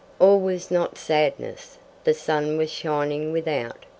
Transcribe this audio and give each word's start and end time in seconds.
All 0.17 0.39
was 0.39 0.71
not 0.71 0.97
sadness. 0.97 1.77
The 2.05 2.15
sun 2.15 2.57
was 2.57 2.71
shining 2.71 3.31
without. 3.31 3.85